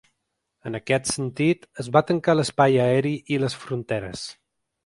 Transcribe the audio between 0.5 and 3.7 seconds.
En aquest sentit, es va tancar l’espai aeri i les